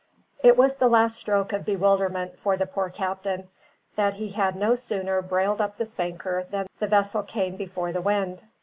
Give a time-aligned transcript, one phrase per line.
[0.41, 3.49] It was the last stroke of bewilderment for the poor captain,
[3.95, 8.01] that he had no sooner brailed up the spanker than the vessel came before the
[8.01, 8.41] wind.